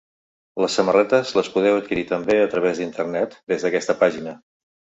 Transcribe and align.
Les 0.63 0.77
samarretes 0.79 1.33
les 1.41 1.51
podeu 1.57 1.77
adquirir 1.81 2.05
també 2.13 2.39
a 2.47 2.49
través 2.55 2.81
d’internet, 2.81 3.39
des 3.55 3.69
d’aquesta 3.69 4.01
pàgina. 4.05 4.39